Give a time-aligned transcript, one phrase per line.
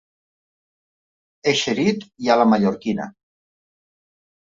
[1.53, 3.11] Eixerit i a la mallorquina.